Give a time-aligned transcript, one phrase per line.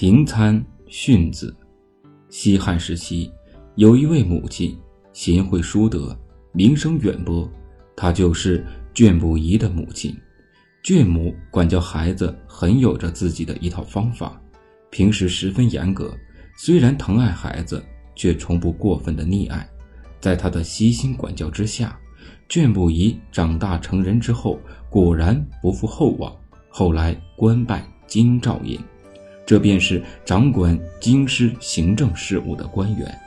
[0.00, 1.54] 停餐训子。
[2.30, 3.30] 西汉时期，
[3.74, 4.74] 有一位母亲
[5.12, 6.18] 贤惠淑德，
[6.52, 7.46] 名声远播，
[7.94, 10.16] 她就是卷不疑的母亲。
[10.82, 14.40] 卷母管教孩子很有着自己的一套方法，
[14.88, 16.16] 平时十分严格，
[16.56, 17.84] 虽然疼爱孩子，
[18.16, 19.68] 却从不过分的溺爱。
[20.18, 22.00] 在她的悉心管教之下，
[22.48, 24.58] 卷不疑长大成人之后，
[24.88, 26.34] 果然不负厚望，
[26.70, 28.80] 后来官拜京兆尹。
[29.50, 33.20] 这便是掌管京师行政事务的官员。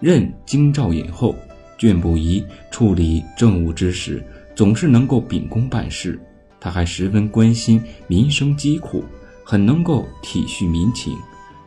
[0.00, 1.36] 任京兆尹后，
[1.78, 4.20] 卷不疑处理政务之时，
[4.56, 6.20] 总是能够秉公办事。
[6.58, 9.04] 他还十分关心民生疾苦，
[9.44, 11.16] 很能够体恤民情。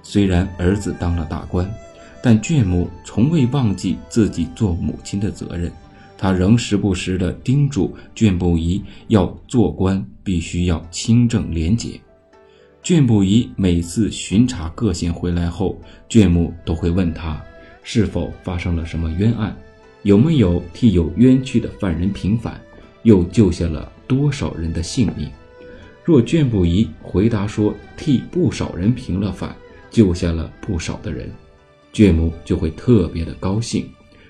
[0.04, 1.66] 虽然儿子当了大官，
[2.22, 5.72] 但卷母从未忘记自己做母亲的责任。
[6.18, 11.98] 他仍时不时地叮嘱卷不疑，要做官必须要清正廉洁。
[12.90, 17.40] 卷不疑每次巡查各县回来后，卷母都会问他
[17.84, 19.56] 是否发生了什么冤案，
[20.02, 22.60] 有没有替有冤屈的犯人平反，
[23.04, 25.30] 又救下了多少人的性命。
[26.04, 29.56] 若卷不疑回答说替不少人平了反，
[29.92, 31.30] 救下了不少的人，
[31.94, 33.88] 卷母就会特别的高兴，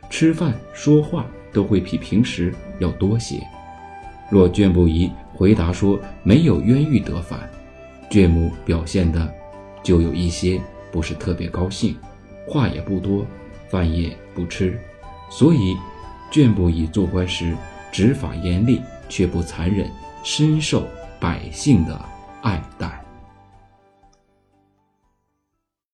[0.10, 3.40] 吃饭说话都会比平时要多些。
[4.30, 7.50] 若卷不疑回答说没有冤狱得反，
[8.10, 9.34] 卷母表现的
[9.84, 10.60] 就有一些
[10.92, 11.96] 不是特别高兴，
[12.48, 13.26] 话也不多，
[13.70, 14.80] 饭也不吃，
[15.30, 15.78] 所以
[16.32, 17.56] 卷不以做官时
[17.92, 19.90] 执法严厉却不残忍，
[20.24, 20.88] 深受
[21.20, 22.00] 百姓的
[22.42, 22.99] 爱戴。